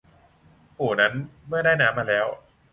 [0.77, 1.13] ปู่นั้น
[1.47, 2.27] เมื่อได้น้ำมาแล้ว